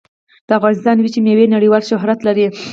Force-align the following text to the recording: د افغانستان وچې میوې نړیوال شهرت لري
د 0.47 0.49
افغانستان 0.59 0.95
وچې 0.99 1.19
میوې 1.25 1.45
نړیوال 1.55 1.83
شهرت 1.89 2.19
لري 2.27 2.45